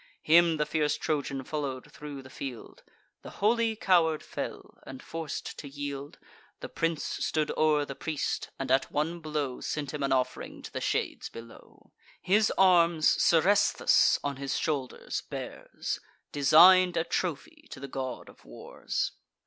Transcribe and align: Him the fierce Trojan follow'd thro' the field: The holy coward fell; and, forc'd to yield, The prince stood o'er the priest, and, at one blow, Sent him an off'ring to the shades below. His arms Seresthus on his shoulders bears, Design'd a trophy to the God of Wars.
Him 0.23 0.57
the 0.57 0.65
fierce 0.65 0.97
Trojan 0.97 1.43
follow'd 1.43 1.91
thro' 1.91 2.23
the 2.23 2.29
field: 2.31 2.81
The 3.21 3.29
holy 3.37 3.75
coward 3.75 4.23
fell; 4.23 4.79
and, 4.83 4.99
forc'd 4.99 5.55
to 5.59 5.67
yield, 5.69 6.17
The 6.59 6.69
prince 6.69 7.03
stood 7.03 7.51
o'er 7.55 7.85
the 7.85 7.93
priest, 7.93 8.49
and, 8.57 8.71
at 8.71 8.91
one 8.91 9.19
blow, 9.19 9.59
Sent 9.61 9.93
him 9.93 10.01
an 10.01 10.11
off'ring 10.11 10.63
to 10.63 10.71
the 10.73 10.81
shades 10.81 11.29
below. 11.29 11.91
His 12.19 12.51
arms 12.57 13.09
Seresthus 13.09 14.17
on 14.23 14.37
his 14.37 14.57
shoulders 14.57 15.21
bears, 15.29 15.99
Design'd 16.31 16.97
a 16.97 17.03
trophy 17.03 17.67
to 17.69 17.79
the 17.79 17.87
God 17.87 18.27
of 18.27 18.43
Wars. 18.43 19.11